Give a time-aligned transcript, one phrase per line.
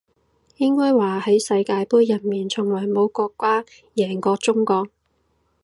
[0.57, 3.63] 應該話係世界盃入面從來冇國家
[3.93, 4.87] 贏過中國